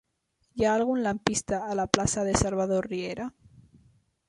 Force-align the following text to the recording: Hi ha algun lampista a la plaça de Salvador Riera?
Hi 0.61 0.65
ha 0.67 0.71
algun 0.77 1.01
lampista 1.07 1.59
a 1.73 1.77
la 1.81 1.87
plaça 1.97 2.25
de 2.31 2.35
Salvador 2.45 2.91
Riera? 2.95 3.31